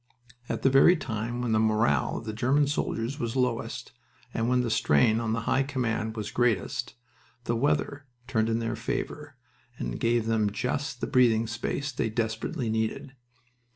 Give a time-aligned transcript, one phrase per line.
[0.49, 3.91] At the very time when the morale of the German soldiers was lowest
[4.33, 6.95] and when the strain on the High Command was greatest
[7.43, 9.35] the weather turned in their favor
[9.77, 13.13] and gave them just the breathing space they desperately needed.